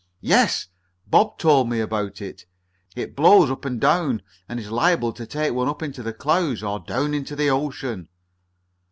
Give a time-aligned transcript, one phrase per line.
[0.23, 0.67] "Yes,
[1.05, 2.47] Bob told me about it.
[2.95, 6.63] It blows up and down and is liable to take one up Into the clouds
[6.63, 8.07] or down into the ocean."